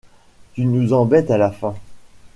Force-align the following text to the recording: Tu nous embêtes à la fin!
Tu 0.55 0.65
nous 0.65 0.93
embêtes 0.93 1.29
à 1.29 1.37
la 1.37 1.51
fin! 1.51 1.75